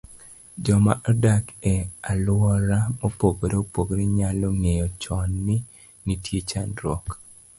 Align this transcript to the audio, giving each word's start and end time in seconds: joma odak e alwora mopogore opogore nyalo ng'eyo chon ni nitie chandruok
joma 0.65 0.93
odak 1.11 1.45
e 1.73 1.75
alwora 2.11 2.79
mopogore 2.99 3.55
opogore 3.63 4.03
nyalo 4.17 4.47
ng'eyo 4.61 4.87
chon 5.01 5.29
ni 5.45 5.57
nitie 6.05 6.39
chandruok 6.49 7.05